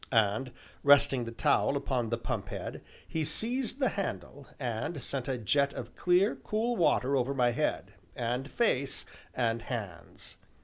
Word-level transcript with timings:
And, 0.11 0.51
resting 0.81 1.25
the 1.25 1.31
towel 1.31 1.77
upon 1.77 2.09
the 2.09 2.17
pump 2.17 2.49
head, 2.49 2.81
he 3.07 3.23
seized 3.23 3.77
the 3.79 3.89
handle, 3.89 4.47
and 4.59 4.99
sent 4.99 5.27
a 5.27 5.37
jet 5.37 5.73
of 5.75 5.95
clear, 5.95 6.35
cool 6.37 6.75
water 6.75 7.15
over 7.15 7.35
my 7.35 7.51
head, 7.51 7.93
and 8.15 8.49
face, 8.49 9.05
and 9.35 9.61
hands. 9.61 10.37